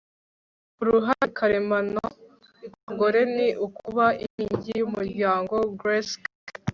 [0.81, 2.03] uruhare karemano
[2.63, 6.69] rw'abagore ni ukuba inkingi y'umuryango.- grace kelly